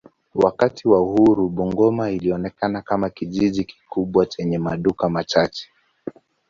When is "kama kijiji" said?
2.81-3.63